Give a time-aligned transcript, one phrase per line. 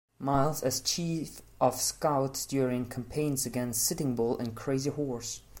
[0.17, 5.43] Miles as chief of scouts during campaigns against Sitting Bull and Crazy Horse.